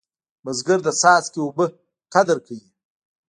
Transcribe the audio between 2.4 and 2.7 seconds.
کوي